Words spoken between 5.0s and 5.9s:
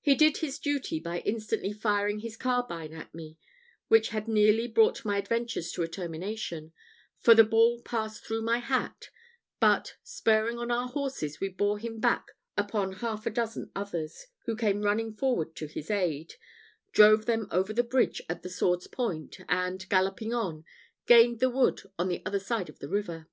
my adventures to a